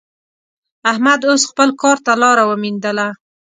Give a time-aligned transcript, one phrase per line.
[0.91, 3.07] احمد اوس خپل کار ته لاره ومېندله.